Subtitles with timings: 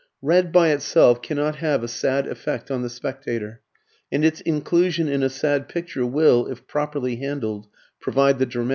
[0.23, 3.61] Red by itself cannot have a sad effect on the spectator,
[4.11, 7.67] and its inclusion in a sad picture will, if properly handled,
[7.99, 8.69] provide the dramatic element.